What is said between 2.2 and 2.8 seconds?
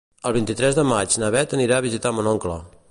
oncle.